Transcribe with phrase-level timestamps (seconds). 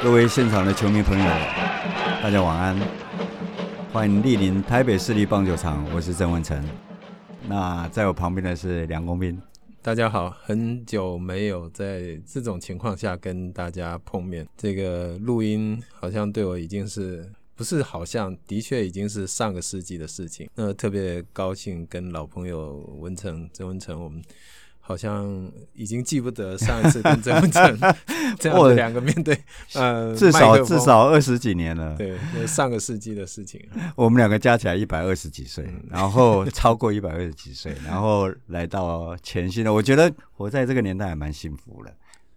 [0.00, 1.24] 各位现场的球迷朋友，
[2.22, 2.76] 大家晚安，
[3.92, 6.64] 欢迎莅临台北市立棒球场，我是郑文成。
[7.46, 9.40] 那在我旁边的是梁公斌，
[9.82, 20.48] 大家好，很久没有在这种情况下跟大家碰面，这个录音好像对我已经是不是好像的确已经是上个世纪的事情。
[20.54, 24.22] 那特别高兴跟老朋友文成、曾文成我们。
[24.80, 27.78] 好像已经记不得上一次跟曾文成
[28.40, 29.38] 这样两个面对，
[29.74, 31.94] 呃，至少至少二十几年了。
[31.94, 32.16] 对，
[32.46, 33.62] 上个世纪的事情。
[33.94, 39.70] 我们两个加起来一百二十几岁，然后超过一百二十几岁，然后来到全新的。
[39.70, 41.94] 我觉得活在这个年代还蛮幸福的，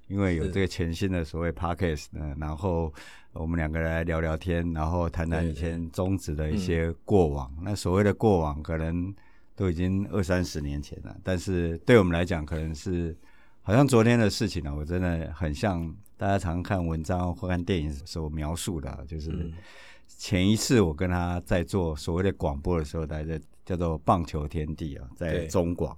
[0.10, 2.94] 因为有这个全新的所谓 Podcast 呢，然后
[3.34, 7.52] 我们两个人来聊聊天，然后谈谈以前中职的一些过往。
[7.62, 9.14] 那所谓的过往，可能。
[9.54, 13.16] 都已经二三十年前了，但是对我们来讲，可能是
[13.62, 14.74] 好像昨天的事情了。
[14.74, 19.52] 我真的很像大家常看文章或看电影所描述的，就是
[20.08, 25.96] 前一次我跟他在做所谓的广播的时候，大家叫做棒球天地啊，在中广。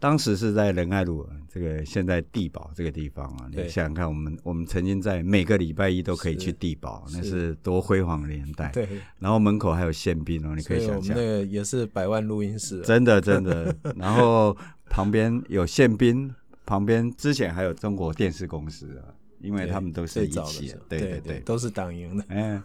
[0.00, 8.70] 当时是在仁爱路，这个现在地堡这个地方啊，你想想看，我们我们曾经在每个礼拜一都可以去地堡，那是多辉煌的年代。
[8.72, 13.76] 对，然后门口还有宪兵哦，你可以想象，那个也是百万录音室，真的真的。
[13.94, 14.56] 然后
[14.88, 16.34] 旁边有宪兵，
[16.64, 22.24] 旁边之前还有中国电视公司啊，因为他们都是一起的，对对对，都是党营的。
[22.30, 22.62] 嗯，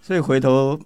[0.00, 0.80] 所以回头。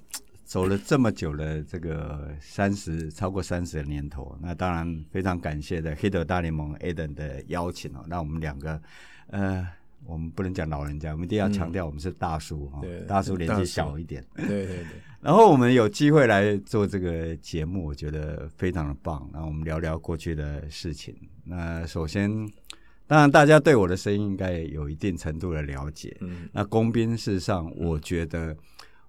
[0.44, 8.04] 走了这么久了这个三十超过三十的年头，那当然非常感谢的黑德大联盟 Adam 的邀请哦。
[8.06, 8.80] 那我们两个，
[9.28, 9.66] 呃，
[10.04, 14.22] 我们不能讲老人家，我们一定要强调我们是大叔哈，嗯、大叔年纪小一点。
[14.36, 14.86] 对对对。
[15.22, 19.28] 然后我们有机会来做这个节目，我觉得非常的棒。
[19.32, 21.16] 那我们聊聊过去的事情。
[21.44, 22.30] 那首先，
[23.06, 26.14] 当然大家对我的声音应该有一定程度的了解。
[26.20, 26.48] 嗯。
[26.52, 28.52] 那工兵，事实上，我觉得。
[28.52, 28.56] 嗯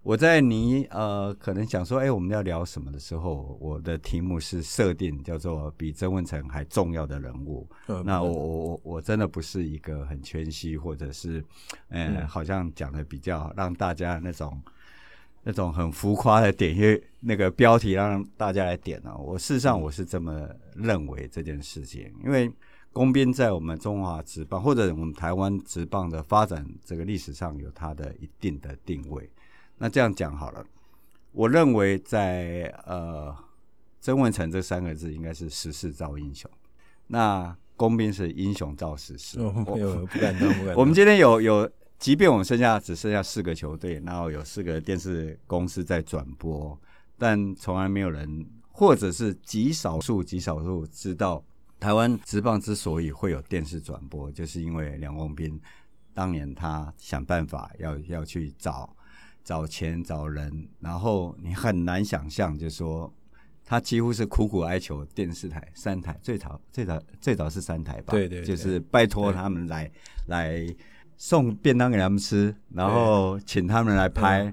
[0.05, 7.67] 我在你呃，可能想说，哎、欸，我们要聊什么的时候，我的题目是设定叫做比曾文成还重要的人物。
[7.87, 11.43] 嗯、那我我我我真的不是一个很谦虚，或者是，
[11.89, 14.61] 呃、嗯，好像讲的比较让大家那种
[15.41, 19.23] 那种很浮夸的点，因为那个标题让大家来点呢、喔。
[19.31, 22.47] 我事实上我是这么认为这件事情，因为
[22.93, 29.27] 工兵在我们中华职棒或者我们台湾职棒的发展这个历史上有它的一定的定位。
[29.77, 30.65] 那这样讲好了，
[31.33, 33.35] 我认为在呃
[33.99, 36.49] 曾文成这三个字应该是时势造英雄，
[37.07, 39.39] 那工兵是英雄造时势。
[39.41, 40.75] 哦，没有，不敢当，不敢当。
[40.79, 41.69] 我们今天有有，
[41.99, 46.79] 即便我们剩下只剩下四个球队，然后有四个电视公司在转播，
[47.17, 51.43] 但从来没有人，或者是极少数极少数知道
[51.81, 55.59] 台湾职棒之所以会有电视转播，就是因为梁公斌
[56.13, 58.95] 当年他想办法要要去找。
[59.45, 63.13] 找钱找人，然后你很难想象，就是说
[63.63, 69.89] 他几乎是苦苦哀求电视台三台，最早最早最早是三台吧，对对，就是拜托他们来
[70.27, 70.65] 来
[71.15, 74.51] 送便当给他们吃，然后请他们来拍，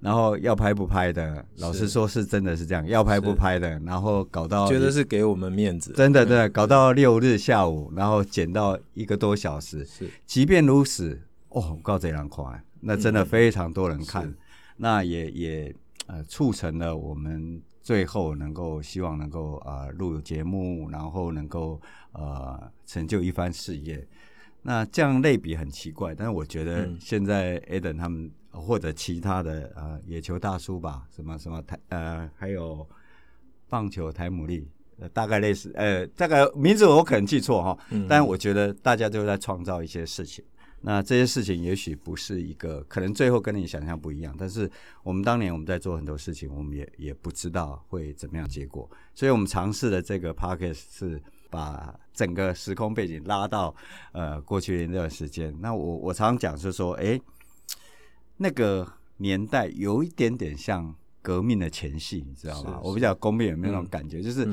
[0.00, 11.18] 然后要拍不拍的，老实说是真的是这样，要拍不拍的，然后搞到觉得是给我们面子，真的对，搞到六日下午，然后剪到一个多小时，是，即便如此，
[11.48, 12.62] 哦，告这人看。
[12.84, 14.36] 那真的非常多人看，嗯、
[14.76, 15.74] 那也也
[16.06, 21.80] 呃促成了我们最后能够希望能够呃录节目，然后能够
[22.12, 24.06] 呃成就一番事业。
[24.62, 32.86] 那这样类比很奇怪，但是我觉得现在 aden 他们或者其他的呃野球大叔吧，什么什么台呃还有
[33.68, 34.66] 棒球台姆利，
[34.98, 40.44] 呃大概类似呃大概名字我可能记错哈，嗯、但我觉得大家都在创造一些事情。
[40.86, 44.34] 那这些事情也许不是一个，可能最后跟你想象不一样。
[44.38, 44.70] 但是
[45.02, 48.86] 我们当年我们在做很多事情，我们也也不知道会怎么样结果。
[49.14, 53.74] 所以我们尝试的这个 podcast 是把整个时空背景拉到
[54.12, 55.58] 呃过去那段时间。
[55.58, 57.18] 那我我常常讲是说，哎，
[58.36, 58.86] 那个
[59.16, 62.72] 年代有一点点像革命的前戏，你知道吗？
[62.72, 64.46] 是是我不知道公斌有没有那种感觉，嗯、就是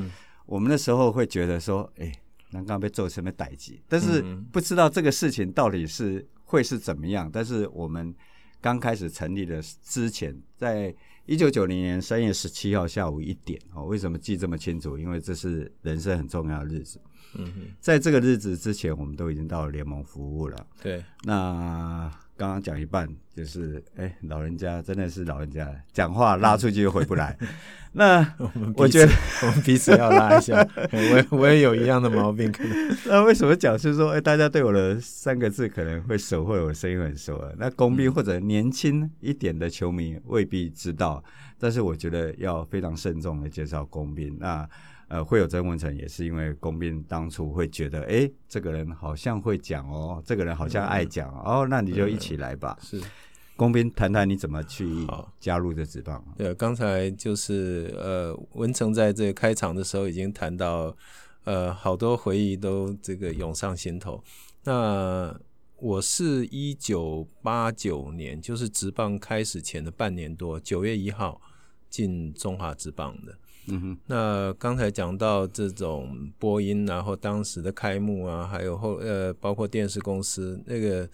[0.46, 2.10] 我们那时候会觉得说，哎。
[2.52, 4.22] 刚刚被做什么代志，但是
[4.52, 7.30] 不知道这个事情到底是会是怎么样。
[7.32, 8.14] 但是我们
[8.60, 10.94] 刚开始成立的之前，在
[11.24, 14.98] 一九九零年三月十七号下午一点哦，为什么记这么清楚？
[14.98, 17.00] 因为这是人生很重要的日子。
[17.34, 20.66] 嗯哼，在这个日子之前，我们都已经到了联盟服务了。
[20.82, 27.36] 对，那刚刚讲一半，就是哎，老人家真的是老人家，讲话拉出去又回不来。
[27.94, 29.12] 那我，我觉得
[29.42, 32.50] 我们彼此要拉一下，我也我也有一样的毛病。
[32.50, 37.50] 可能 那为什么讲是说，哎，大家对我的三个字可能会熟，或者我声音很熟啊？
[37.58, 41.22] 那工兵或者年轻一点的球迷未必知道，
[41.58, 44.36] 但是我觉得要非常慎重的介绍工兵。
[44.40, 44.68] 那。
[45.12, 52.78] 呃，会有曾文成也是因为工兵当初会觉得，哎，这个人好像会讲哦，这个人好像爱讲、嗯、哦，那你就一起来吧。
[52.80, 52.98] 是，
[53.54, 55.06] 工兵谈谈你怎么去
[55.38, 56.24] 加入这职棒？
[56.38, 60.96] 对，刚才就是呃，文成在这个开场的时候已经谈到，
[61.44, 64.24] 呃，好多回忆都这个涌上心头。
[64.64, 65.38] 那
[65.76, 71.38] 我是一九八九年，就是职棒开始前的半年多，九月一号
[71.90, 73.36] 进中华职棒的。
[73.68, 81.08] 嗯哼，那刚才讲到这种播音，然后当时的开幕啊，还有后呃，包括电视公司那个，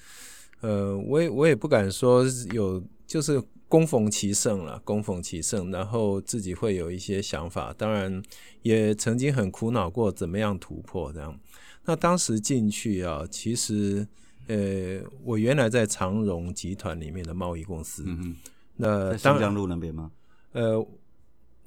[0.60, 8.22] 呃，我也我也不敢说有，就是恭逢其盛了，恭逢其盛，然后自己会有一些想法，当然
[8.62, 11.38] 也曾经很苦恼过怎么样突破这样。
[11.84, 14.08] 那当时进去啊，其实
[14.46, 18.36] 呃，我原来在长荣集团里面的贸易公司，嗯哼，
[18.76, 20.10] 那在松江路那边吗？
[20.52, 20.86] 呃。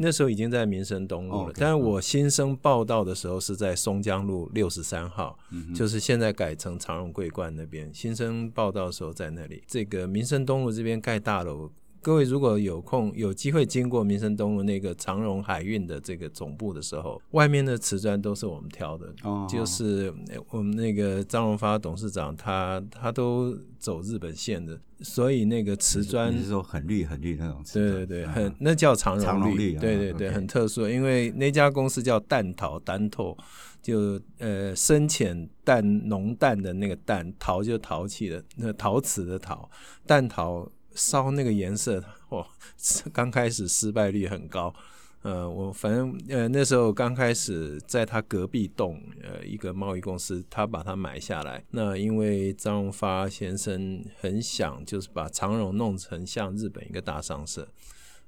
[0.02, 5.38] 那时候已经在民生东路了，但是我新生报到的时候是在松江路六十三号，
[5.76, 7.90] 就是现在改成长荣桂冠那边。
[7.94, 11.70] 新生报到的时候在那里，这个民生东路这边盖大楼。
[12.02, 20.12] 各位如果有空有机会经过民生东路那个长荣海运的这个总部的时候，外面的瓷砖都是我们挑的，哦、就是
[20.50, 33.38] 我们那个张荣发董事长他他都走日本线的，所以那个瓷砖你是说很绿很绿那种瓷砖，对对对，很那叫长荣绿，长荣绿对对对，哦、很特殊，因为那家公司叫淡陶丹透，
[33.80, 39.70] 就呃深浅淡浓淡的那个淡，陶就陶器的，那陶瓷的陶，
[40.08, 40.68] 淡陶。
[40.96, 42.46] 烧那个颜色， 哇！
[43.14, 44.74] 刚开始失败率很高。
[45.22, 51.64] 呃，我反正呃那时候刚开始在他隔壁栋，呃一个贸易公司，他把它买下来。
[51.70, 57.68] 那因为张荣发先生很想就是把长荣弄成像日本一个大商社。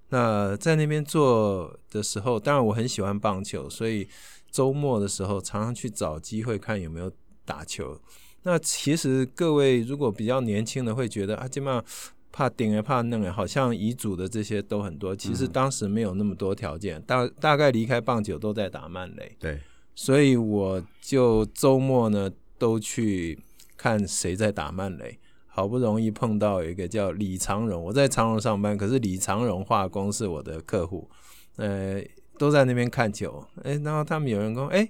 [0.09, 4.07] 那在那边做的时候，当然我很喜欢棒球，所以
[4.51, 7.11] 周末的时候常常去找机会看有没有
[7.43, 7.99] 打球。
[8.43, 11.83] 那其实各位如果比较年轻的会觉得啊，基本上。
[12.33, 15.15] 怕顶也怕弄也，好像遗嘱的这些都很多。
[15.15, 19.37] 其实当时没有那么多条件，嗯、大大概离开棒球都在打曼雷。
[19.39, 19.61] 对，
[19.93, 23.39] 所以我就周末呢都去
[23.77, 25.19] 看谁在打曼雷。
[25.45, 31.07] 好不容易碰到一个叫李长荣，我在长荣上班，可是李长荣化工是我的客户，
[31.57, 32.01] 呃，
[32.39, 33.45] 都在那边看球。
[33.63, 34.89] 哎，然后他们有人说，哎。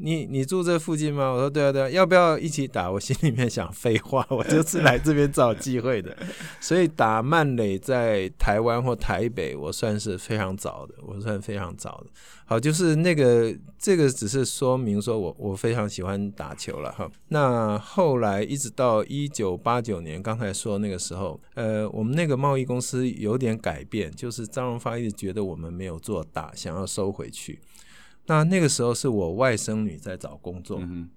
[0.00, 1.30] 你你住这附近吗？
[1.30, 2.90] 我说对啊对啊，要不要一起打？
[2.90, 6.16] 我心里面想，废话，我就是来这边找机会的。
[6.60, 12.10] 所以打曼垒在台湾或台北，我算是非常早的，我算非常早的。
[12.46, 17.10] 好，就是那个这个只是说明说我我非常喜欢打球了哈。
[17.28, 27.58] 那后来一直到一九八九年，刚才说那个时候，呃，我们那个贸易公司有点改变，就是张荣发一直觉得我们没有做大，想要收回去。
[28.28, 31.08] 那那个时候是我外甥女在找工作，嗯、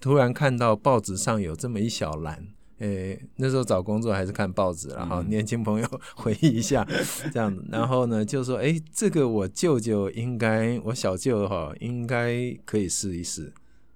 [0.00, 2.46] 突然看到报纸上有这么一小栏，
[2.78, 6.86] 诶、欸，那时候找工作还是看报纸，然后年轻朋友 回忆一下
[7.32, 13.50] 这样子，然后呢就说，诶、欸，这个我舅舅应该，我小舅哈应该可以试一试。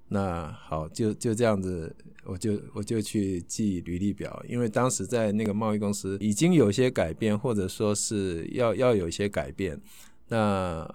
[0.09, 9.78] 那好，就就这样子，我就我就去记履历表，因为当时在那个贸易公司已经有些改变，或者说是要要有一些改变，
[10.28, 10.90] 那。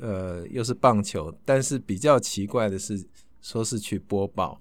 [0.00, 3.04] 呃，又是棒球，但是比较奇怪的是，
[3.40, 4.60] 说是去播报，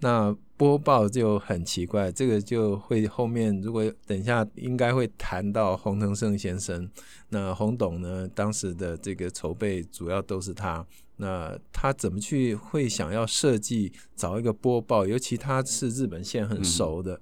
[0.00, 6.88] 那播报就很奇怪，这个就会后面如果等一下应该会谈到洪腾胜先生，
[7.30, 17.20] 那洪董呢，当时的这个筹备主要都是他，那他怎么去会想要设计找一个播报，尤其他是日本线很熟的。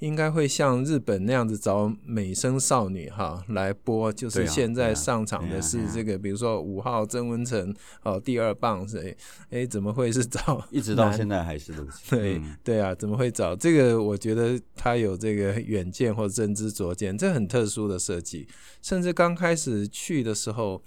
[0.00, 9.16] 应该会像日本那样子找美声少女哈来播，就是现在上场的是这个，比如说五号曾文成哦，第二棒谁？
[9.50, 10.62] 哎，怎么会是找？
[10.70, 12.10] 一直到现在还是如此。
[12.14, 14.02] 对对啊，怎么会找这个？
[14.02, 18.46] 我觉得他有这个远见或者认知灼见，这很特殊的设计。
[18.82, 20.82] 甚至刚开始去的时候，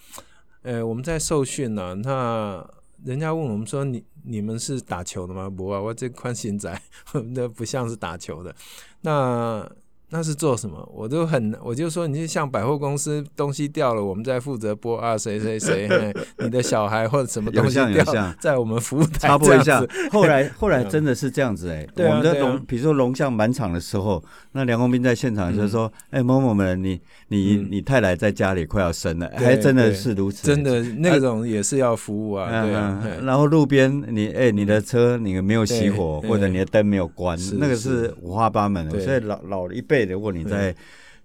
[0.62, 2.79] 呃，我们在受训呢，那。
[3.04, 6.82] 人家问我们说：“你你们是打球的吗？”不啊，我这宽心仔，
[7.34, 8.54] 那不像是打球的。
[9.02, 9.70] 那
[10.12, 10.90] 那是做什么？
[10.94, 15.88] 我就很，我就说，你就像百货公司东西掉了，我们在负责播啊，谁谁谁，
[16.40, 19.86] 你的小孩或者什么东西掉，在我们服务台插播一下。
[20.12, 24.24] 后来 后来真的是这样子哎、 欸，我们的龙，比如说龙象满场的时候，
[24.54, 33.00] 那梁公斌在现场就说：“哎，某某们，你你你太太在家里快要生了，还真的是如此，真的那种也是要服务啊。”对啊。
[33.22, 39.00] 然后路边你哎，你的车你没有熄火，或者你的灯没有关，那个是五花八门的。
[39.00, 39.99] 所以老老一辈。
[40.06, 40.76] 如果你在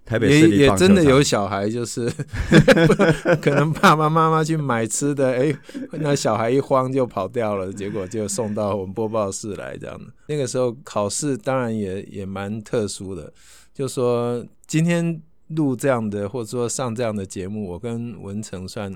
[0.04, 2.11] 台北市也也真的有小孩，就是
[3.40, 5.57] 可能爸爸妈妈去买吃的，哎，
[5.93, 10.04] 那小孩一慌就跑掉了，结果就送到我们播报室来这样的。
[10.26, 13.33] 那个时候考试当然也也蛮特殊的，
[13.73, 18.95] 就说今天录这样的或者说上这样的节目，我跟文成算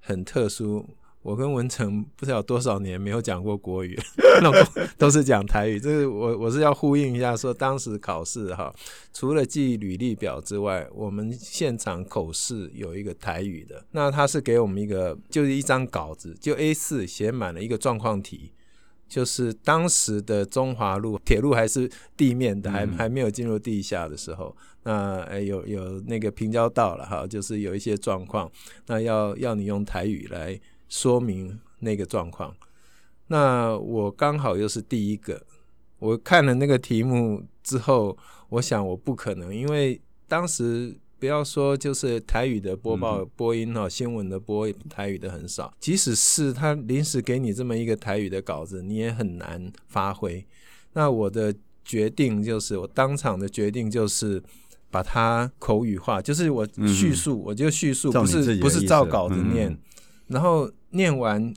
[0.00, 0.86] 很特殊。
[1.22, 3.96] 我跟文成不知道多少年没有讲过国语，
[4.98, 5.78] 都是讲台语。
[5.78, 8.74] 这是我我是要呼应一下，说当时考试哈，
[9.12, 13.84] 除了记履历表之外，我们现场口试有一个台语的。
[13.92, 18.50] 那他是给我们一个，就是一张稿子，就 A 四写满了一个状况题，
[19.08, 28.50] 就是当时的中华路铁路还是地面的，还还没有进入地下的时候，那诶有有那个平交道了哈，就是有一些状况，
[28.88, 30.58] 那要要你用台语来。
[30.92, 32.54] 说明那个状况，
[33.28, 35.42] 那我刚好又是第一个。
[35.98, 38.14] 我看了那个题目之后，
[38.50, 45.72] 我想我不可能，因为当时不要说就是台语的播报播音哈，新闻的播台语的很少。
[45.80, 50.46] 即使是他临时给你这么一个台语的稿子，你也很难发挥。
[50.92, 54.42] 那我的决定就是，我当场的决定就是
[54.90, 59.74] 把它口语化，就是我叙述，我就叙述，不是不是照稿子念，
[60.26, 60.70] 然后。
[60.92, 61.52] 念完，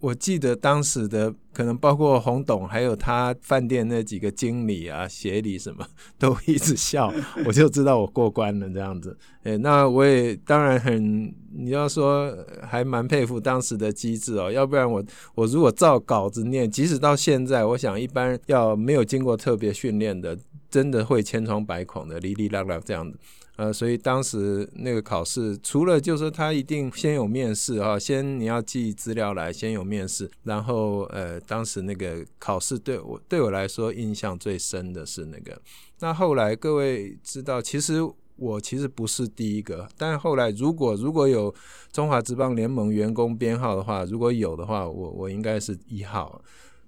[0.00, 5.86] 我记得当时的可能包括洪董，还有他饭店那几个经理啊、协理什么，
[6.18, 7.12] 都一直笑，
[7.46, 9.16] 我就知道我过关了这样子。
[9.44, 15.02] 诶，那我也当然很，你要说还蛮佩服当时的机智哦，要不然我
[15.34, 23.18] 我如果照稿子念，即使到现在，我想一般要没有经过特别训练的，真的会千疮百孔的，哩哩啦啦这样子。
[23.56, 35.58] 呃，所以当时那个考试，除了就是他一定先有面试啊，先你要寄资料来，先有面试，然后呃，当时那个考试对我对我来说印象最深的是那个。
[36.00, 38.00] 那后来各位知道，其实
[38.36, 41.54] 我其实不是第一个，但后来如果如果有
[41.90, 46.42] 中华职棒联盟员工编号的话，如果有的话，我我应该是一号。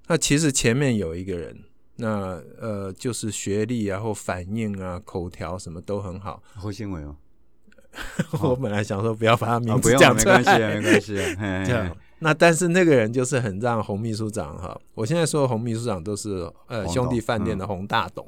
[0.07, 1.57] 那其实前面有一个人。
[2.01, 6.41] 那呃，就是学历啊，或反应啊，口条什么都很好。
[6.55, 7.17] 侯新伟哦，
[8.41, 11.65] 我本来想说不要把他名字讲出来，哦、没关系啊，没关系啊。
[11.65, 18.25] 这样， 那但是那个人就是很让洪秘书长哈，我现在说的洪秘书长都是呃兄弟饭店的洪大董，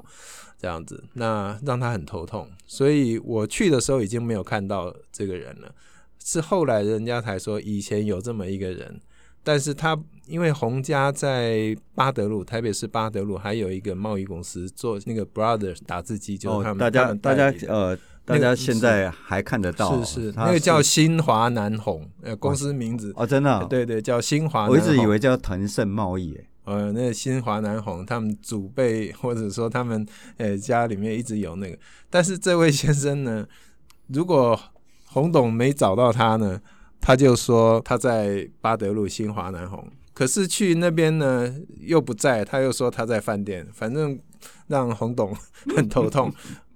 [0.59, 2.51] 这样子，那让他很头痛。
[2.67, 5.73] 所以我去的时候已经没有看到这个人了，
[6.25, 9.01] 是后来人家才说以前有这么一个人。
[9.43, 9.99] 但是他
[10.31, 24.71] 因为洪家在巴德路，台北市巴德路还有一个贸易公司做那个 Brothers 打字机，就是他们、哦、大家大家呃，大家现在还看得到，是是那个叫新华南红，呃，公司名字哦，真的、哦，对对，叫新华南。
[24.71, 30.07] 我一直以为叫腾盛贸易，呃，那个新华南红他们祖辈或者说他们
[30.37, 31.77] 呃家里面一直有那个，
[32.09, 33.45] 但是这位先生呢，
[34.07, 34.59] 如果
[35.07, 36.61] 洪董没找到他呢？
[37.03, 39.83] 他就说他在巴德路新华南鸿，
[40.21, 41.51] 可是去那边呢
[41.81, 44.21] 又不在，他又说他在饭店，反正
[44.67, 45.35] 让洪董
[45.75, 46.31] 很头痛。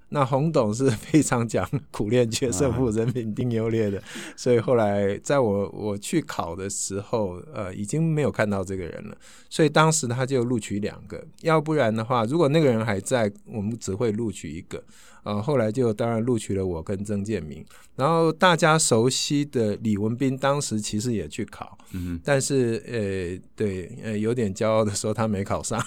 [0.09, 4.03] 那洪董是非常讲苦练决胜负，人品定优劣的，
[4.35, 9.15] 所以后来在我我去考的时候，呃，已经没有看到这个人了，
[9.51, 14.83] 所以当时他就录取两个，要不然的话，如果那个人还在，我们只会录取一个。
[15.25, 17.65] 呃，后来就当然录取了我跟曾建明，
[17.97, 25.81] 然后大家熟悉的李文斌当时其实也去考，嗯，但是呃，对，呃，有点骄傲的说他没考上，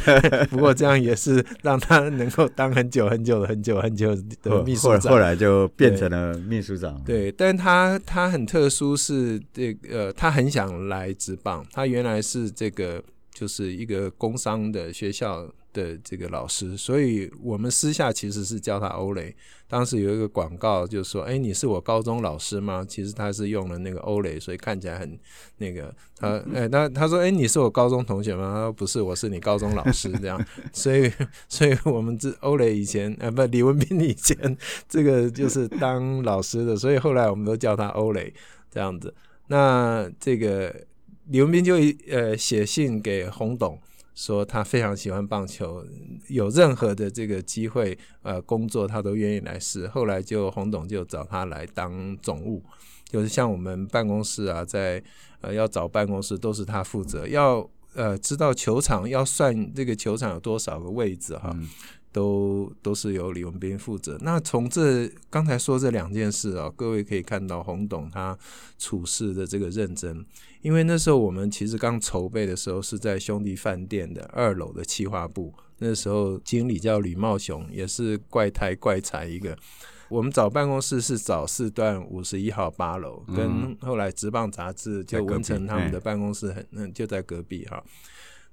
[0.50, 7.02] 不过这样也是让他能够当很久很久很久很久的秘书长，后来就变成了秘书长。
[7.04, 13.02] 对，对，但他他很特殊，是这个呃，他很想来职棒，他原来是这个
[13.42, 15.52] 就是一个工商的学校。
[15.72, 19.34] 的这个老师，所以我们私下其实是叫他欧雷。
[19.66, 25.18] 当时有一个广告，就说：“哎，你是我高中老师吗？”其实他是用了那个欧雷，所以看起来很
[25.56, 25.94] 那个。
[26.14, 30.38] 他哎，他他说：“哎，你是我高中同学吗？”他说：“不是，我是你高中老师。” 这样，
[30.74, 31.10] 所以
[31.48, 34.36] 所以我们这欧雷以前呃不李文斌以前
[34.86, 38.30] 这个就是当老师的，所以后来我们都叫他欧雷
[38.70, 39.14] 这样子。
[39.46, 40.74] 那这个
[41.32, 41.76] 李文斌就
[42.10, 43.80] 呃写信给洪董。
[44.14, 45.82] 说他非常喜欢棒球，
[46.28, 49.88] 有任何的这个机会呃工作，他都愿意来试。
[49.88, 52.62] 后来就洪董就找他来当总务，
[53.08, 55.02] 就是像我们办公室啊，在
[55.40, 61.50] 呃要找办公室都是他负责，要呃知道球场要算这个球场有多少个位置哈。
[61.54, 61.66] 嗯
[62.14, 64.18] 都都是由李文斌负责。
[64.20, 68.36] 那从这刚才说这两件事啊，各位可以看到洪董他
[68.78, 70.22] 处事的这个认真。
[70.62, 79.56] 因为那时候我们其实刚筹备的时候是在兄弟饭店的二楼的企划部，那时候经理叫吕茂雄，也是怪胎怪才一个。
[80.08, 87.82] 我们找办公室是找四段五十一号八楼，跟后来职棒杂志就文成他们的办公室很嗯就在隔壁哈。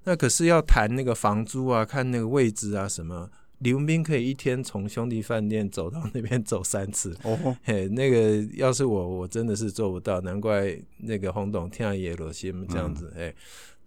[0.05, 3.29] 那可是要谈那个房租啊，看那个位置啊什么。
[3.59, 7.37] 李文斌可以一天从兄弟饭店走到那边走三次， 哦。
[7.43, 13.35] 吼，嘿，那个要是我，我真的是做不到，难怪那个洪董天也罗心这样子，哎、嗯，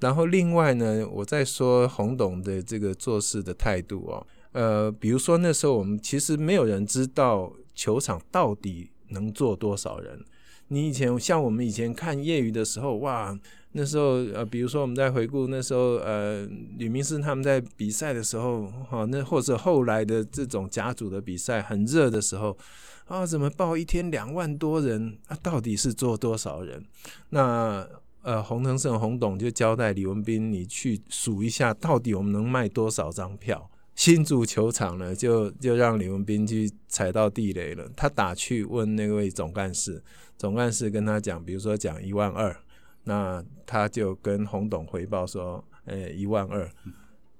[0.00, 10.22] 然后另外呢，我再说洪董的这个做事的态度哦，呃，比如说那时候我们其实没有人知道球场到底能坐多少人，
[10.68, 13.38] 你以前像我们以前看业余的时候，哇。
[13.74, 22.56] 那时候，呃，比如说我们在回顾那时候，呃，吕明师他们在比赛的时候，哈，那或者后来的这种甲组的比赛很热的时候，
[23.06, 25.36] 啊，怎么报一天两万多人啊？
[25.42, 26.84] 到底是坐多少人？
[27.30, 27.86] 那
[28.22, 33.70] 呃，洪腾胜洪董就交代李文彬，你去数一下，到底我们能卖多少张票？
[33.94, 37.90] 新竹球场呢，就就让李文彬去踩到地雷了。
[37.96, 40.02] 他打去问那位总干事，
[40.36, 42.54] 总干事跟他讲，比如说讲一万二。
[43.04, 46.70] 那他就跟洪董回报说，呃、欸，一万二。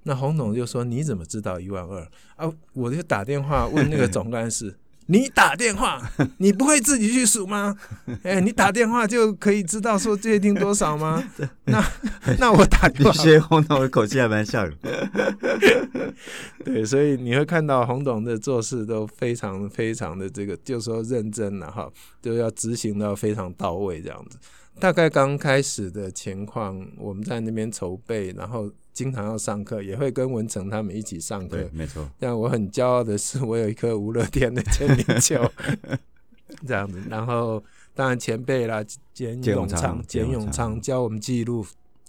[0.05, 2.05] 那洪董就说：“你怎么知道一万二？”
[2.35, 4.75] 啊，我就打电话问那个总干事
[5.07, 6.01] ：“你打电话，
[6.39, 7.73] 你不会自己去数吗？
[8.23, 11.23] 哎、欸，你打电话就可以知道说这些听多少吗？
[11.65, 11.81] 那
[12.37, 13.13] 那我打电话。
[13.47, 14.77] ”洪董的口气还蛮像的。
[16.65, 21.89] 对，所以你会看到洪董的做事都非常非常的这个，就说认真了哈，
[22.21, 24.37] 就要执行到非常到位这样子。
[24.79, 31.57] 大概刚开始的情况，我们在那边筹备，然后经常要上课，也会跟文成他们一起上课。
[31.57, 32.09] 对，没错。
[32.19, 35.49] 但我很骄傲的是，我有一颗吴乐天的签名球，
[36.67, 37.01] 这样子。
[37.07, 37.63] 然后
[37.93, 41.65] 当然前辈啦，简永昌、 简永昌教我们记录，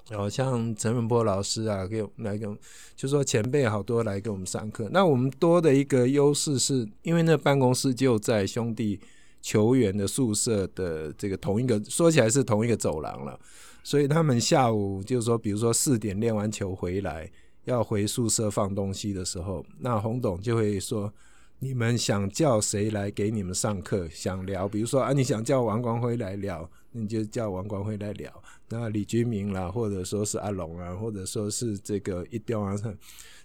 [0.09, 2.57] 然后像陈文波老师啊，给我们来给我，
[2.96, 4.88] 就说前辈好多来给我们上课。
[4.90, 8.98] 那我们多的一个优势是，因为那办公室就在兄弟。
[9.44, 13.38] 球员的宿舍的这个同一个，说起来是同一个走廊了，
[13.83, 17.30] 所以他们下午就是说，比如说四点练完球回来，
[17.64, 21.12] 要回宿舍放东西的时候，那洪董就会说
[21.61, 24.09] ：“你们想叫谁来给你们上课？
[24.09, 28.33] 想聊，比如说啊，你想叫王光辉来聊，你就叫王光辉来聊。
[28.70, 32.74] 那李军明啦，或者说是阿龙啊，或者说是这个一雕啊，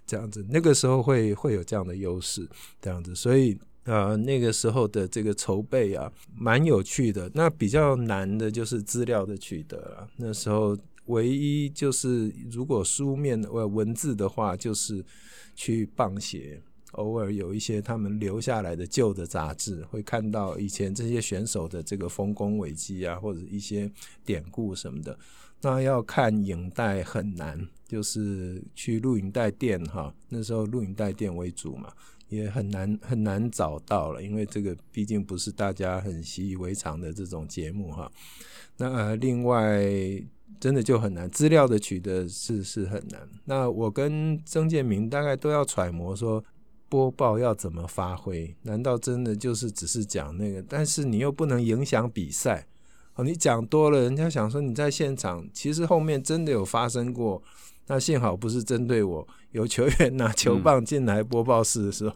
[0.07, 2.47] 这样子，那个时候会会有这样的优势，
[2.79, 3.59] 这样子，所以。”
[3.89, 7.27] 呃，那个时候的这个筹备啊，蛮有趣的。
[7.33, 10.07] 那比较难的就是资料的取得了。
[10.17, 15.03] 那时候唯一就是，如果书面呃文字的话，就是
[15.55, 23.91] 去棒写，偶尔有一些他们留下来的旧的杂志，会看到以前这些选手的这个丰功伟绩啊，或者一些
[24.23, 25.17] 典故什么的。
[25.61, 31.91] 那要看影带很难，就是去录影带店哈，那时候录影带店为主嘛。
[32.29, 38.09] 也很难很难找到了，因为这个毕竟不是大家很习以为常的这种节目哈。
[38.77, 39.83] 那呃，另外
[40.59, 43.27] 真的就很难，资料的取得是是很难。
[43.45, 46.43] 那我跟曾建明大概都要揣摩说，
[46.87, 48.55] 播报要怎么发挥？
[48.61, 50.61] 难道真的就是只是讲那个？
[50.61, 52.67] 但是你又不能影响比赛
[53.15, 57.41] 哦，你讲多了，人家想说你在现场，其实后面真的有发生过。
[57.89, 62.15] 那幸好不是针对我，有球员拿球棒进来播报室的时候，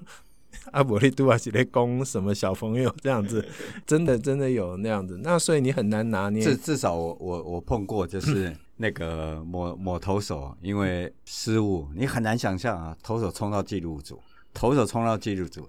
[0.71, 3.43] 阿伯利杜瓦西雷攻什么小朋友这样子，
[3.87, 5.19] 真的真的有那样子。
[5.23, 6.43] 那所以你很难拿捏。
[6.43, 14.21] 至至少我我我碰过，就是那个某某投手因为失误，你很难想象啊，投手冲到记录组，
[14.53, 15.67] 投手冲到记录组，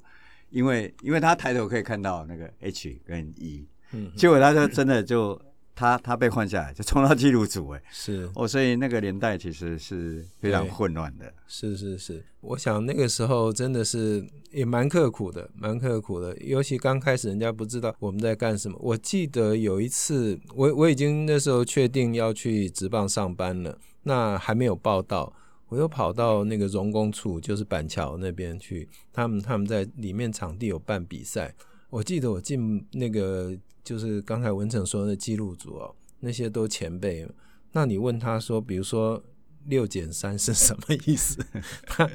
[0.50, 5.40] 因为因为他抬头可以看到那个 H 跟 E，嗯，结果他就真的就。
[5.74, 11.32] 他他被换下来，就冲到记录组，哎，是哦，所以那个年代其实是非常混乱的。
[11.48, 16.36] 是是是，我想那个时候真的是也蛮刻苦的，蛮刻苦的。
[16.38, 18.78] 尤其刚开始，人家不知道我们在干什么。
[18.80, 25.32] 我记得有一次，我我已经那时候确定要去职棒上班了，那还没有报道，
[25.68, 31.52] 我又跑到那个荣工处，就是板桥那边去，他们他们在里面场地有办比赛。
[31.90, 33.58] 我记得我进那个。
[33.84, 37.28] 就是刚才文成说的记录组哦，那些都前辈。
[37.72, 39.22] 那你问他说，比如说
[39.66, 41.44] 六减三是什么意思？
[41.86, 42.08] 他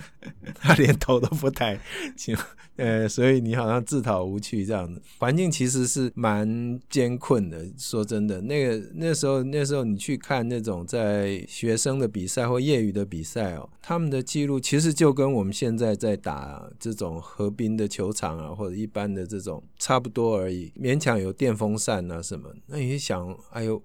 [0.56, 1.80] 他连头都不抬，
[2.16, 2.38] 行，
[2.76, 5.02] 呃，所以你好像自讨无趣这样子。
[5.18, 7.66] 环境其实是蛮艰困的。
[7.78, 22.54] 说真的，那个那时候那时候你去看那种在学生的比赛或业余的比赛哦，他们的记录其实就跟我们现在在打这种河滨的球场啊，或者一般的这种差不多而已，勉强有电风扇啊什么。
[22.68, 23.82] 那你想，哎呦。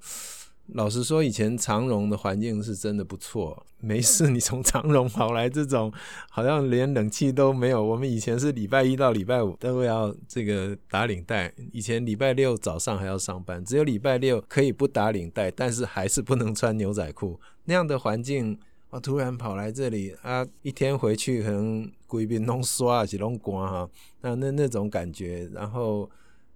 [0.68, 3.64] 老实说，以前长荣的环境是真的不错。
[3.80, 5.92] 没事，你从长荣跑来这种，
[6.30, 7.84] 好像连冷气都没有。
[7.84, 17.38] 我们以前是礼拜一到礼拜五都要这个打领带，以前礼拜六早上还要上班，只有礼拜六可以不打领带，但是还是不能穿牛仔裤。
[17.66, 23.90] 那样的环境，我突然跑来这里啊，一天回去可能规边弄刷是弄光哈，
[24.22, 26.08] 那那那种感觉，然后。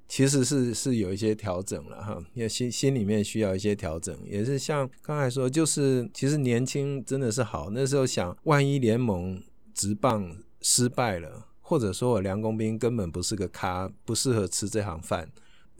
[0.09, 7.69] 其实是是有一些调整了哈，因为心心里面需要一些调整，也是像刚才说，就是其实年轻真的是好。
[7.71, 9.43] 那时候想，万一联盟
[9.75, 15.31] 职棒失败了，或者说我梁工兵根本不是个咖，不适合吃这行饭。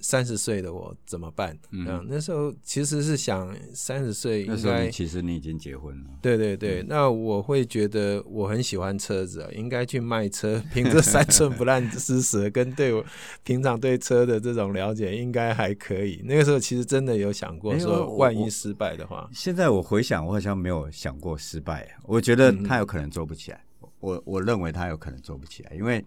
[0.01, 1.59] 三十岁的我怎么办？
[1.71, 6.11] 嗯，那时候其实是想三十岁应该，其实你已经结婚了。
[6.23, 13.05] 对对对，嗯、那我会觉得我很喜欢车子啊，应该去卖车，凭着三寸不烂之舌跟对我
[13.43, 16.23] 平常对车的这种了解，应该还可以。
[16.25, 19.29] 那个时候其实真的有想过说，万一失败的话。
[19.33, 21.89] 现在我回想，我好像没有想过失败。
[22.05, 23.65] 我觉得他有可能做不起来。
[23.83, 26.05] 嗯、我我认为他有可能做不起来，因为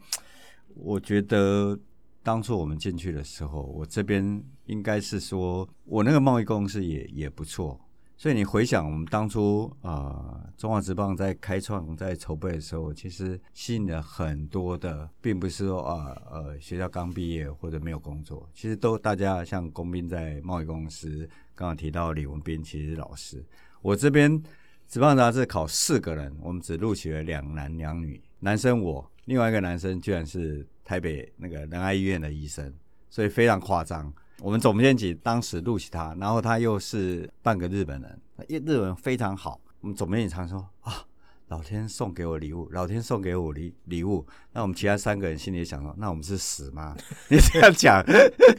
[0.75, 1.77] 我觉得。
[2.23, 7.79] 当初我们进去的时候，我这边应该是说，我那个贸易公司也也不错。
[8.15, 23.43] 所以你回想我们当初啊、中华职棒在开创、在筹备的时候，其实吸引了很多的，并不是说啊呃学校刚毕业或者没有工作，其实都大家像工兵在贸易公司，刚刚提到李文斌，其实是老师。
[23.81, 24.39] 我这边
[24.87, 30.63] 职棒杂志考四个人，我们只录取了两男两女，男生我，另外一个男生居然是。
[30.91, 32.69] 台北那个仁爱医院的医生，
[33.09, 34.13] 所以非常夸张。
[34.41, 39.61] 我们总编辑当时录取他，然后他又是半个日本人，日日文非常好。
[39.79, 41.05] 我们总编辑常说啊，
[41.47, 44.27] 老天送给我礼物，老天送给我礼礼物。
[44.51, 46.93] 那我们其他三个人心里想说，那我们是死吗？
[47.31, 48.03] 你这样讲，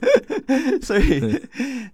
[0.81, 1.39] 所以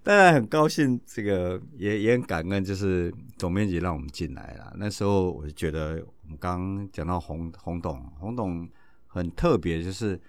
[0.01, 4.73] 当然很高兴，这个也也很感恩，就是总编辑让我们进来了。
[4.77, 8.65] 那时候我就觉得，我们刚讲到洪洪董，洪董。
[9.11, 10.21] 很特别，就是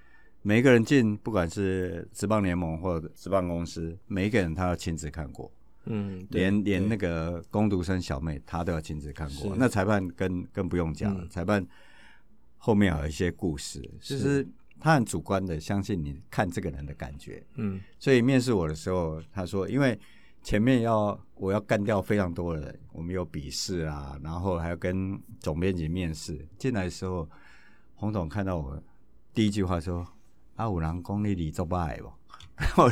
[0.43, 5.51] 每一个人进，不管是职棒联盟或者职棒公司，每一个人他要亲自看过，
[5.85, 9.55] 嗯，连连那个工读生小妹，他都要亲自看过。
[9.57, 11.67] 那裁判更更不用讲了，嗯、裁判
[12.57, 14.47] 后面还有一些故事，其实
[14.79, 19.99] 他很主观的相信你看这个人的感觉，嗯，所以面试我的时候，他说，因为
[20.43, 27.29] 前面要我要干掉非常多的人，我们有笔试啊，然后还要跟总编辑面试，进来的时候。
[28.01, 28.83] 洪总看到我，
[29.35, 30.09] 第一句话说
[30.61, 32.13] ：“阿五郎功力里做不爱不？”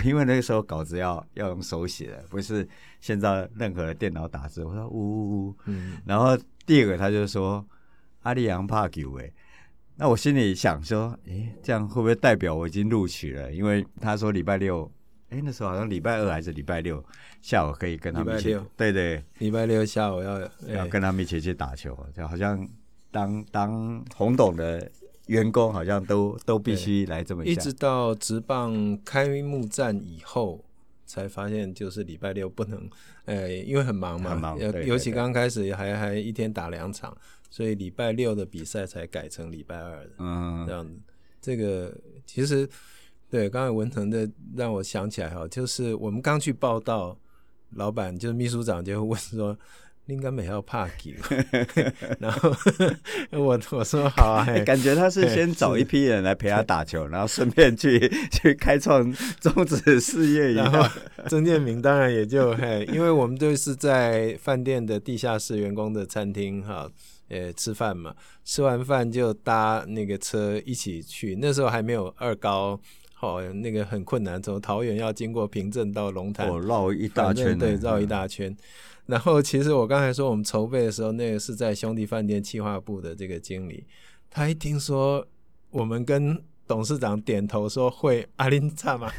[0.03, 2.67] 因为那个时候稿子要要用手写的，不是
[3.01, 4.65] 现在任何的电脑打字。
[4.65, 5.99] 我说：“呜呜呜。”嗯。
[6.07, 7.63] 然后第二个他就说
[8.25, 9.31] ：“阿里昂怕球诶。”
[9.97, 14.91] 那我心里想说：“诶，这样会不会代表我已经录取了？”因为他说礼拜六，
[15.29, 17.05] 诶，那时候好像礼拜二还是礼拜六
[17.43, 18.59] 下午可以跟他们一起。
[18.77, 22.67] 对对，礼拜六下午要要跟他们一起去打球，就好像。
[23.11, 24.87] 当当洪董的
[25.29, 30.63] 员工，好像都都必须来这么一直到职棒开幕战以后，
[31.07, 32.91] 才发现就是礼拜六不能，
[33.25, 37.17] 呃， 因为很忙嘛，很忙尤其刚开始还还一天打两场，
[37.49, 40.93] 所以礼拜六的比赛才改成礼拜二的，嗯，这样子。
[41.41, 41.95] 这个
[42.27, 42.69] 其实
[43.31, 47.17] 对刚才文腾的让我想起来哈，就是我们刚去报道，
[47.71, 49.57] 老板就是秘书长就会问说。
[50.09, 51.11] 应该没有怕球，
[52.19, 52.51] 然后
[53.31, 60.53] 我我说好啊，感觉他是先找一批人来陪他打球，然后顺便去去开创终止事业。
[60.53, 60.83] 然后
[61.29, 66.91] 曾建明当然也就嘿，因为我们都是在饭店的地下室员工的餐厅哈，
[67.29, 68.15] 呃吃饭嘛，
[68.47, 71.37] 吃完饭就搭那个车一起去。
[71.39, 72.81] 那时候还没有二高，
[73.13, 78.57] 好那个很困难，从桃园要经过平镇到龙潭，哦，绕一大圈，对，绕一大圈。
[79.09, 83.83] 然后，其实我刚才说我们筹备的时候，那个是在兄弟饭店企划部的这个经理，
[84.29, 85.27] 他一听说
[85.71, 89.11] 我们跟董事长点头说会，阿林差嘛，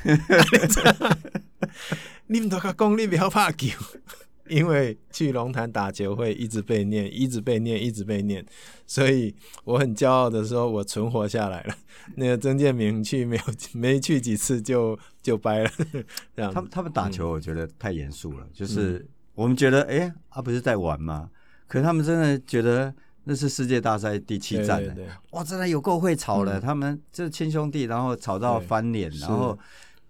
[2.28, 3.68] 你们都讲功力比较怕球，
[4.48, 8.46] 因为去龙潭打球会一直被念，一直被念，一直被念，
[8.86, 11.76] 所以我很骄傲的说，我存活下来了。
[12.16, 15.72] 那个曾建明去没有没去几次就就掰了，
[16.36, 16.54] 这样。
[16.54, 19.04] 他们他们打球，我觉得太严肃了，嗯、就是。
[19.40, 21.30] 我们觉得，哎，他不是在玩吗？
[21.66, 24.94] 可他们真的觉得那是世界大赛第七战了，
[25.32, 26.60] 哇，真的有够会吵了。
[26.60, 29.58] 嗯、他们这亲兄弟，然后吵到翻脸，然后。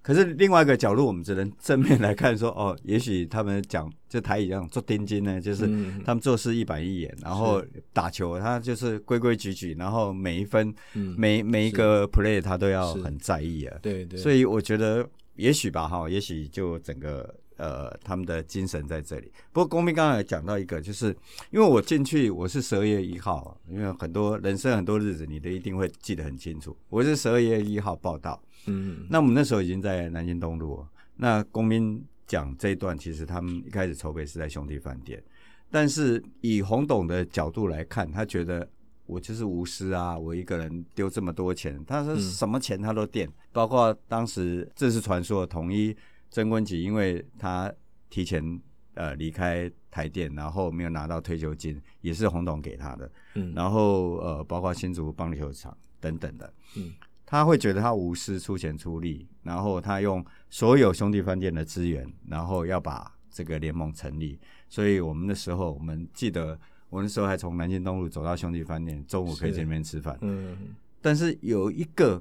[0.01, 5.67] 可是另外一个角度，我们只能正面来看说，哦，也许他们讲就台语一样做钉金呢，就是
[6.03, 7.61] 他们做事一板一眼，然后
[7.93, 13.77] 打球他就是规规矩矩，然后每一分、每每一个 play 他都要很在意啊。
[13.83, 14.17] 对对。
[14.17, 19.31] 所以我觉得也许吧，哈，也许就整个呃他们的精神在这里。
[19.51, 21.15] 不过公民刚才讲到一个，就是
[21.51, 28.41] 因为我进去我是十二月一号，因为很多人生很多日子你都一定会记得很清楚，我是十二月一号报道。
[28.65, 30.83] 嗯，那我们那时候已经在南京东路。
[31.15, 35.21] 那公民讲这一段，其实他们一开始筹备是在兄弟饭店，
[35.69, 38.65] 但是以洪董的角度来看，他觉得
[39.05, 45.95] 我就是无私啊，我一个人丢这么多钱，他说什么钱他都垫，嗯、包括当时这是传说统一
[46.29, 47.71] 曾坤吉，因为他
[48.09, 48.61] 提前
[48.93, 53.11] 呃离开台电，然后没有拿到退休金，也是洪董给他的。
[53.35, 56.53] 嗯，然后呃，包括新竹棒球场等等的。
[56.77, 56.93] 嗯。
[57.25, 64.39] 他会觉得他无私出钱出力，然后他用所有兄弟饭店的资源，然后要把这个联盟成立。
[64.67, 70.17] 所以我们那时候，我们记得我那时候还从南京东路走到兄弟饭店，中午可以在那边吃饭。
[70.21, 70.57] 嗯。
[71.01, 72.19] 但是有一个，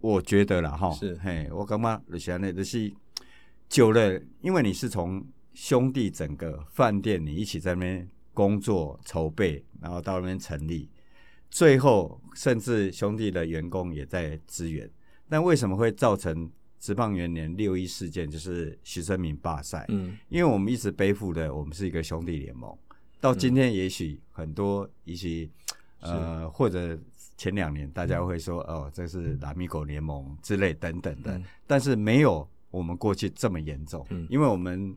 [0.00, 2.92] 我觉得了哈，是嘿，我刚刚留下来的是
[3.70, 10.90] 久了，因为你是从兄弟整个饭店，你一起在那边工作筹备，然后到那边成立。
[11.48, 14.90] 最后，甚至兄弟的员工也在支援，
[15.28, 18.28] 但为什么会造成职棒元年六一事件？
[18.28, 19.86] 就是徐生明罢赛。
[19.88, 22.76] 嗯，因为我们一直背负的，我们是一个兄弟联盟。
[23.20, 25.48] 到今天，也许很多一些、
[26.00, 26.98] 嗯、呃，或者
[27.36, 34.06] 前两年大家会说、嗯、哦，这是拉米狗联盟之类等等的，嗯、但是没有我们过去这么严重。
[34.10, 34.96] 嗯，因为我们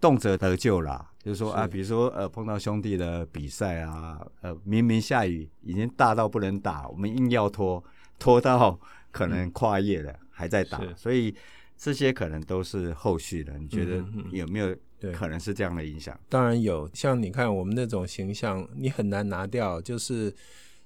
[0.00, 1.10] 动辄得咎啦。
[1.22, 7.82] 就是说啊，比如说呃，碰到兄弟的比赛啊，呃，明明下雨，已经大到不能打，我们硬要拖，
[8.16, 8.78] 拖到
[9.10, 11.34] 可能跨夜了，嗯、还在打，所以
[11.76, 13.58] 这些可能都是后续的。
[13.58, 14.76] 你觉得有没有
[15.12, 16.14] 可能是这样的影响？
[16.14, 19.80] 嗯、当然有，像你看我们那种形象，你很难拿掉。
[19.82, 20.32] 就是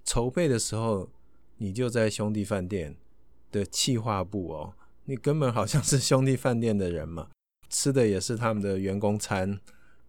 [0.04, 1.06] 筹备的时候，
[1.58, 2.96] 你就在兄弟饭店
[3.52, 4.72] 的企划部哦，
[5.04, 7.28] 你根本好像是兄弟饭店的人嘛，
[7.68, 9.58] 吃的也是他们的员工餐。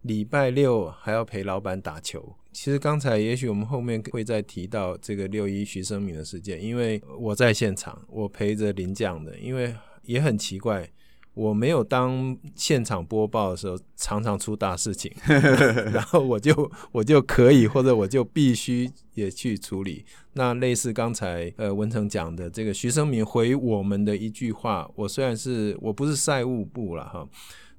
[0.02, 2.34] 礼拜六还要陪老板打球。
[2.52, 9.38] 其实刚才也许我们后面会再提到这个六一徐生明的事件，因为我在现场，我陪着林将的。
[9.38, 10.90] 因为也很奇怪，
[11.34, 15.10] 我没有当现场播报的时候，常常出大事情，
[15.92, 20.04] 然后我就我就可以，或者我就必须也去处理。
[20.34, 27.28] 那类似刚才呃文成讲的这个徐生明回我们的一句话，我虽然是我不是赛务部了哈。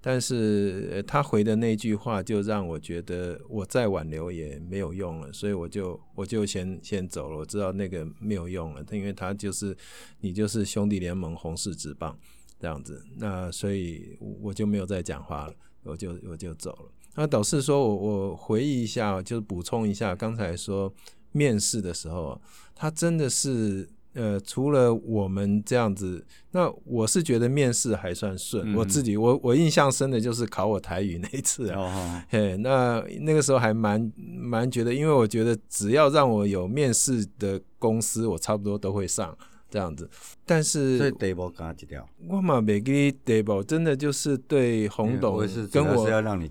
[0.06, 7.38] 但是他回的那句话就让我觉得我再挽留也没有用了，所以我就我就先先走了。
[7.38, 9.74] 我知道那个没有用了，因为他就是
[10.20, 12.20] 你就是兄弟联盟红四职棒
[12.64, 16.86] 这样子，那所以我就没有再讲话了，我就我就走了。
[17.16, 20.94] 那导师说我我回忆一下，就是补充一下刚才说
[21.34, 22.42] 面试的时候，
[22.74, 23.90] 他真的是。
[24.16, 28.72] 呃，除了我们这样子，那我是觉得面试还算顺。
[28.72, 31.80] 嗯、我自己，我我印象深的就是考我台语那一次啊。
[31.80, 39.36] 哦、嘿，那那个时候还蛮蛮觉得，因为我觉得只要让我有面试的公司，我差不多都会上。
[39.74, 40.08] 这样子，
[40.46, 42.08] 但是所以第一步干几条？
[42.28, 45.36] 我嘛没给第一步，真的就是对洪董
[45.72, 46.06] 跟我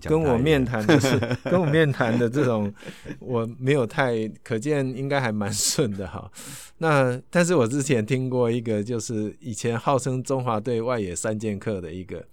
[0.09, 1.17] 跟我面谈的是
[1.49, 2.73] 跟我面谈的这种，
[3.19, 6.29] 我没有太可见，应该还蛮顺的哈。
[6.79, 12.27] 那但是我之前听过一个，就是以前号称中华队外野三剑客的一个，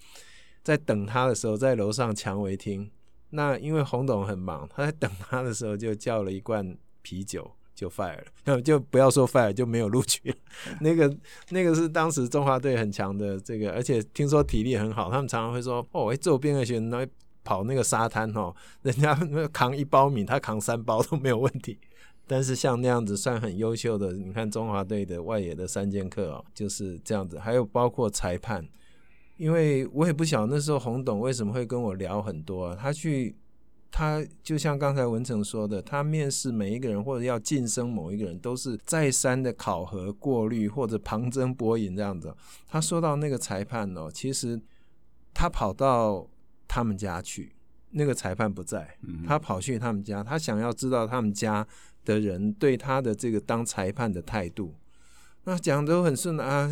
[0.65, 2.91] 在等他的时候，在楼上蔷薇厅。
[3.31, 7.49] 那因为洪董很忙，他在等他的时候就叫了一罐啤酒。
[7.81, 10.35] 就 fire 了，就不要说 fire 就没有录取。
[10.83, 11.17] 那个
[11.49, 15.11] 那个是当时中华队很强的这个，而且听说体力很好。
[15.11, 17.09] 他们常常会说：“哦，哎，周边的学生来
[17.43, 19.15] 跑那个沙滩哦，人家
[19.51, 21.79] 扛一包米，他扛三包都没有问题。”
[22.29, 27.39] 但是像那样子算很优秀的，你看中华队的外野的三剑客哦，就是这样子。
[27.39, 28.63] 还有包括裁判，
[29.39, 33.35] 因为我也不晓得那时候洪董为什么会跟我聊很多啊，他去。
[33.93, 42.33] 他就像刚才文成说的，他面试每一个人或者要晋升某一个人，都是再三的考核、过滤或者旁征博引这样子。
[42.69, 44.61] 他说到那个裁判哦，其实
[45.35, 46.25] 他跑到
[46.69, 47.53] 他们家去，
[47.91, 51.67] 那个裁判不在，他跑去他们家，他想要知道他们家
[52.05, 54.73] 的人对他的这个当裁判的态度。
[55.45, 56.71] 那讲的都很顺啊，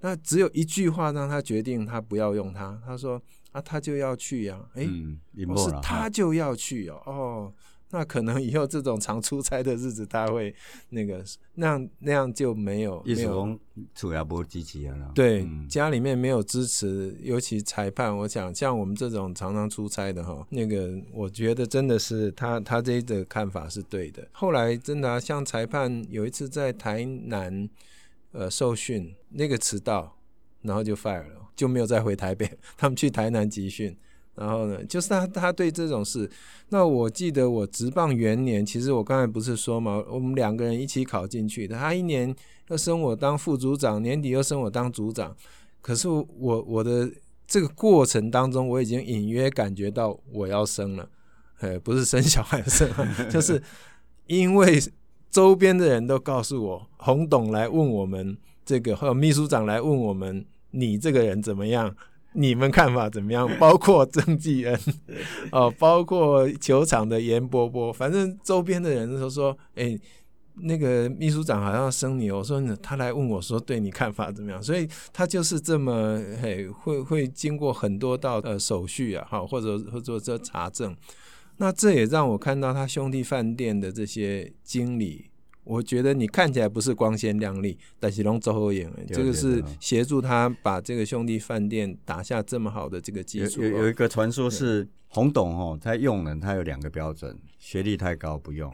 [0.00, 3.22] 那只有一句话让他决定他不要用他，他说。
[3.56, 5.18] 啊，他就要去呀、啊，哎、欸，嗯、
[5.56, 7.52] 是他就要去哦，哦，
[7.88, 10.54] 那可能以后这种常出差的日子，他会
[10.90, 13.58] 那个那样那样就没有没有
[13.94, 15.10] 主要不积极了。
[15.14, 24.28] 对，嗯、家里面没有支持，尤其裁判，我想像我们这种常常出差的哈，那个我觉得真的是他他这个看法是对的。
[24.32, 27.66] 后来真的、啊、像裁判有一次在台南
[28.32, 30.14] 呃受训，那个迟到，
[30.66, 33.96] 然后就 fire 了，就没有再回台北， 他们去台南集训。
[34.34, 36.30] 然后呢，就是他，他对这种事。
[36.68, 41.74] 那我记得我职棒元年，其实我刚才不是说嘛，我们两个人一起考进去的。
[41.78, 42.34] 他一年
[42.68, 45.34] 要升我当副组长，年底又升我当组长。
[45.80, 47.10] 可是我我的
[47.46, 51.08] 这个过程当中，我已经隐约感觉到我要升了，
[51.60, 52.90] 哎，不是生小孩生，
[53.30, 53.62] 就是
[54.26, 54.78] 因为
[55.30, 61.94] 周边的人都告诉我，洪董来问我们这个，还有秘书长来问我们，你这个人怎么样？
[62.32, 63.48] 你们看法怎么样？
[63.58, 64.78] 包括郑继恩，
[65.52, 70.00] 哦，包括球场的严波波，反正周边的人都说：“哎、欸，
[70.56, 80.94] 那个秘书长好像要升你。”我说：“他来问我说，对你看法怎么样？”所以他就是这么嘿，会会经过很多道呃手续啊，好，或者或者说查证。
[81.56, 85.30] 那这也让我看到他兄弟饭店的这些经理。
[85.66, 88.88] 我觉得你看起来不是光鲜亮丽，但是拢做好用。
[89.08, 93.62] 这个是协助他把这个兄弟饭店打下这么好的这个基础。
[93.64, 98.72] 有有一个传说是洪董哦，他用人他有两个标准：学历太高不用，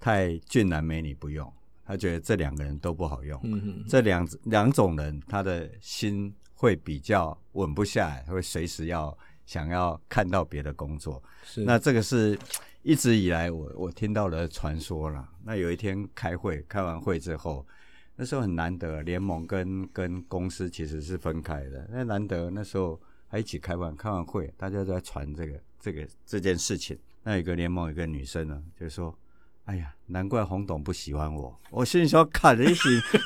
[0.00, 1.50] 太俊男美女不用。
[1.84, 3.40] 他觉得这两个人都不好用。
[3.44, 9.16] 嗯哼，这两两种人，他的心会比较稳不下来，会随时要
[9.46, 11.22] 想要看到别的工作。
[11.44, 12.36] 是，那这个是。
[12.84, 15.26] 一直以来我，我我听到了传说了。
[15.42, 17.66] 那有一天开会，开完会之后，
[18.14, 21.88] 那时候很难得，联盟跟跟公司其实是分开的。
[21.90, 26.98] 那难得那时候还一起开完开完会，大家都在传这个这个这件事情。
[27.22, 29.18] 那有一个联盟有一个女生呢，就说
[29.64, 32.82] ：“哎呀，难怪洪董不喜欢我。”我心里说：“看了一起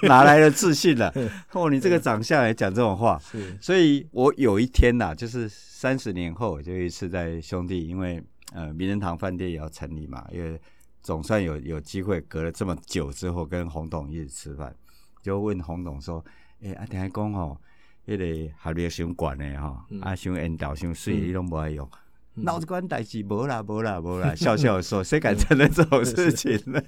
[0.06, 1.12] 哪来的自信了？
[1.50, 8.22] 哦，你这个长相也讲这种话。”是，所以我有一天呐、啊，就是三十年后，就一次在兄弟，因为。
[8.52, 10.58] 呃，名人堂饭店也要成立嘛，因为
[11.02, 14.74] 总算有有机会，隔了这么久之后跟洪董一起吃饭，
[15.22, 16.24] 就问洪董说
[16.60, 17.58] ：“诶、欸，啊，听讲吼，
[18.06, 21.88] 迄个合约伤悬的吼，嗯、啊，伤缘投伤水，你拢无爱用，
[22.34, 23.22] 脑子关代志？
[23.22, 26.82] 无啦无啦无啦，笑笑说，谁敢承认这种事情呢？”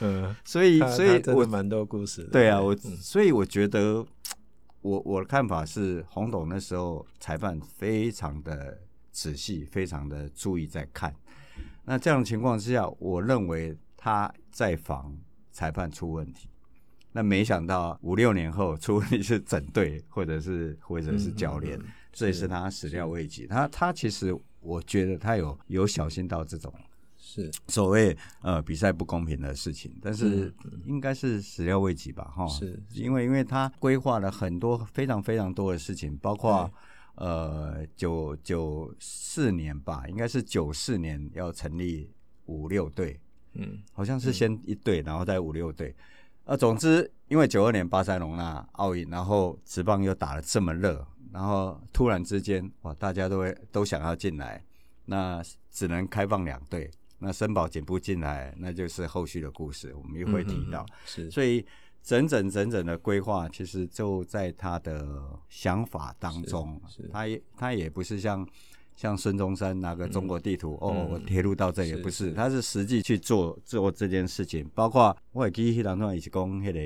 [0.00, 2.24] 嗯， 所以所以我蛮多故事。
[2.24, 4.04] 对啊，我、嗯、所以我觉得，
[4.82, 8.82] 我我的看法是，洪董那时候裁判非常的。
[9.16, 11.14] 仔细，非常的注意在看。
[11.86, 15.16] 那这样的情况之下，我认为他在防
[15.50, 16.50] 裁判出问题。
[17.12, 21.80] 那没想到五六年后出问题是整队，或者是或者是教练，
[22.12, 23.46] 这也是他始料未及。
[23.46, 26.70] 他他其实我觉得他有有小心到这种
[27.16, 32.24] 是所谓呃比赛不公平的事情，但是应该是始料未及吧？
[32.36, 36.70] 哈，是因为因为他规划了很多非常非常多的事情，包括。
[37.16, 42.10] 呃，九九四年吧，应该是九四年要成立
[42.44, 43.18] 五六队，
[43.54, 45.96] 嗯，好像是先一队，然后再五六队。
[46.44, 54.62] 呃，总之，因为九二年巴塞隆那奥运，然后职棒又打得这么热，然后突然之间，哇，大家都会都想要进来，
[55.06, 61.66] 那只能开放两队，那申宝进不进来，那就是后续的故事，我们也会提到，嗯、是，所以。
[62.06, 65.04] 整整整整的规划，其实就在他的
[65.48, 66.80] 想法当中。
[67.10, 68.48] 他也他也不是像
[68.94, 74.64] 像孙中山拿个中国地图，嗯、哦，铁路到这也不是，是是他是实际去做做这件事情。
[74.72, 76.80] 包括我也记得当中一起讲那个，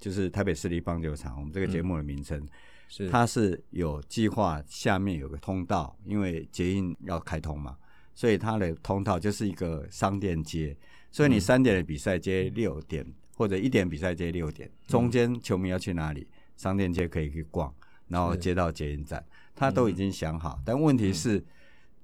[0.00, 2.44] 就是台北市立棒球场，我们这个节目的名称，
[2.88, 7.76] 是它是有计划下面有个通道，因为捷运要开通嘛，
[8.12, 10.76] 所以它的通道就是一个商店街，
[11.12, 13.06] 所以你三点的比赛接六点。
[13.40, 16.28] 或者一点比赛接六点，中间球迷要去哪里？
[16.58, 17.74] 商店街可以去逛，
[18.06, 19.24] 然后接到捷运站，
[19.56, 20.60] 他都已经想好。
[20.62, 21.42] 但问题是，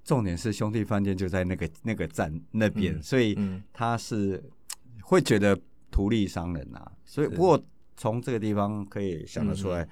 [0.03, 3.39] 重点是兄弟饭店就在那个那个站那边，所以
[3.71, 4.43] 他是
[5.03, 5.55] 会觉得
[5.91, 6.91] 图利商人呐。
[7.05, 7.63] 所以不过
[7.99, 9.87] 从这个地方可以想得出来，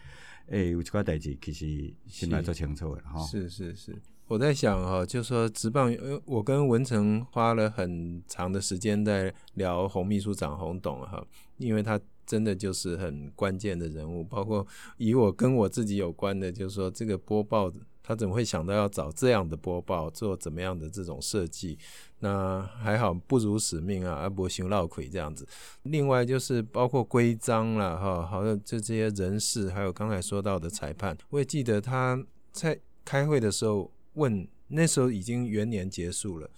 [0.49, 3.23] 哎，有这块代志其实先来做清楚的哈。
[3.27, 3.95] 是是是。
[4.27, 11.23] 我在想哈，就说职棒，呃，我跟文成花了很长的时间在聊洪秘书长洪董哈，
[11.59, 17.71] 因为他真的就是很关键的人物，包括以我跟我自己有关的，就是说这个播报，
[18.03, 21.79] 他怎么会想到要找这样的播报，做怎么样的这种设计？
[22.21, 25.47] 那还好不辱使命啊，阿伯行绕魁这样子。
[25.83, 32.19] 另外就是包括规章啦，哈，好像这这些人事，还有刚才说到的裁判，我也记得他
[32.53, 33.91] 在开会的时候。
[34.15, 36.51] 问那时候已经元年结束了，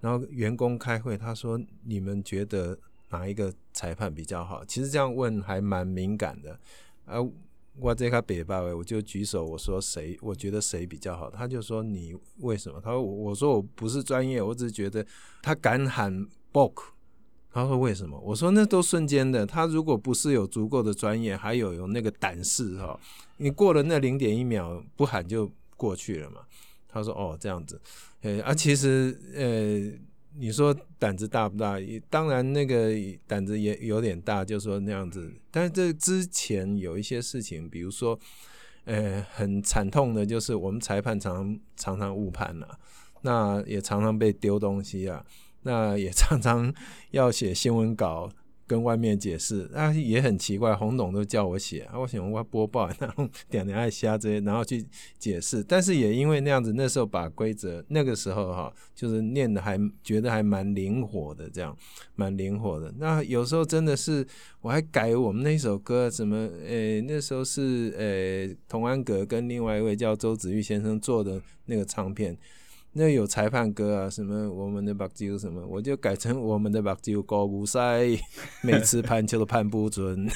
[0.00, 2.78] 然后员工开会，他说：“你们觉得
[3.10, 6.58] 哪一个裁判比较好？”其实这样问还蛮敏感的
[7.04, 7.16] 啊。
[7.80, 10.18] 我这个北巴我就举手，我说谁？
[10.20, 11.30] 我觉得谁比较好？
[11.30, 12.80] 他就说你为什么？
[12.80, 15.06] 他说我我说我不是专业，我只是觉得
[15.42, 16.74] 他敢喊 book。
[17.52, 18.18] 他说为什么？
[18.18, 19.46] 我说那都瞬间的。
[19.46, 22.98] 他如果不是有足够的专业，还有有那个胆识哈，
[23.36, 26.40] 你过了那零点一秒不喊就过去了嘛。
[26.88, 27.80] 他说哦这样子，
[28.22, 30.08] 呃啊其实呃。
[30.40, 31.78] 你说胆子大不大？
[32.08, 32.92] 当然，那个
[33.26, 35.32] 胆子也有点大，就说那样子。
[35.50, 38.16] 但是这之前有一些事情，比如说，
[38.84, 42.78] 呃，很惨痛的，就是我们裁判常常常常误判了，
[43.22, 45.24] 那也常常被丢东西啊，
[45.62, 46.72] 那也常常
[47.10, 48.30] 要写新闻稿。
[48.68, 54.86] 跟外面解释，啊也很奇怪，洪董都叫我写，啊我想我播报，然后点点爱瞎这些，然后去
[55.18, 55.64] 解释。
[55.64, 61.74] 但是也因为那样子，那时候把规则那个时候哈，就是念的还觉得还蛮灵活的，这样
[62.14, 62.92] 蛮灵活的。
[62.98, 64.24] 那有时候真的是
[64.60, 72.36] 我还改我们那首歌，什么呃那时候是呃童安格跟另外一位叫周子玉先生做的那个唱片。
[72.92, 78.18] 那有裁判歌啊，什么我们的目睭什么，我就改成我们的目睭高不塞，
[78.62, 80.28] 每次判球都判不准。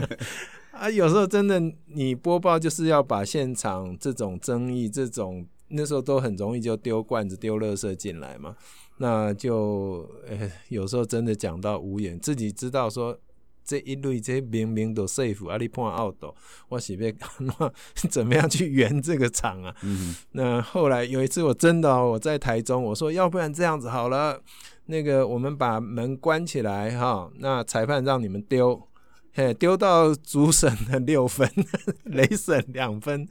[0.72, 8.56] 啊，有时候真的，你播报就是要把现场这种争议，这种那时候都很容易就丢罐子、丢垃圾进来嘛，
[8.98, 13.18] 那就呃，有时候真的讲到无言，自己知道说。
[13.64, 16.22] 这一类这明明都 safe，啊你判 out，
[16.68, 17.72] 我是要那
[18.10, 19.74] 怎么样去圆这个场啊？
[19.82, 24.38] 嗯、那后来有一次我真的、哦、我在台中，我说要不然这样子好了，
[24.86, 28.86] 那个我们把门关起来哈，那裁判让你们丢，
[29.32, 31.50] 嘿丢到主审的六分，
[32.04, 33.26] 雷审两分，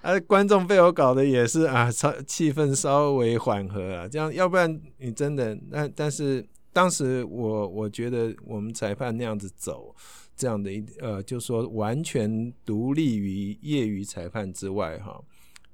[0.00, 6.46] 啊观众被我搞得也是啊，稍气氛稍微缓和啊，这样要不然你真的那但是。
[6.72, 9.94] 当时我我觉得我们裁判那样子走，
[10.34, 15.22] 这样的一呃，就说完全独立于业余裁判之外哈，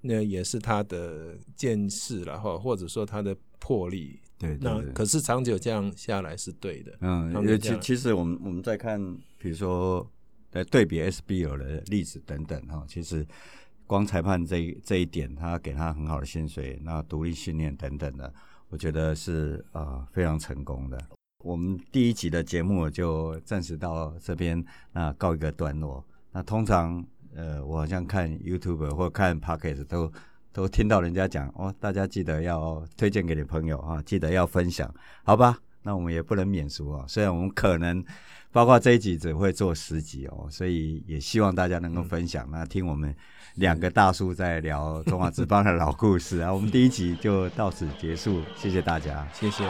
[0.01, 4.19] 那也是他的见识了哈，或者说他的魄力。
[4.39, 6.97] 对，对，对，那可是长久这样下来是对的。
[7.01, 9.01] 嗯，其其实我们我们在看，
[9.39, 10.05] 比如说
[10.53, 13.27] 来对比 SBL 的例子等等哈，其实
[13.87, 18.33] 光裁判这这一点，他给他很好的薪水，那独立训练等等的。
[18.71, 20.99] 我觉得是啊、呃，非常成功的。
[21.45, 24.63] 我们第一集的节目就暂时到这边，
[24.93, 26.05] 那告一个段落。
[26.33, 27.05] 那通常
[27.35, 30.13] 呃，我好像看 YouTube 或看 Pocket 都
[30.53, 34.93] 都听到人家讲哦，大家记得要推荐给你朋友啊，记得要分享，
[35.23, 35.59] 好吧？
[35.83, 38.05] 那我们也不能免俗啊，虽然我们可能
[38.53, 43.15] 包括这一集只会做十集哦，所以也希望大家能够分享，那听我们。
[43.55, 49.65] 两个大叔在聊中华之邦的老故事啊，我们第一集就到此结束，谢谢大家，谢谢。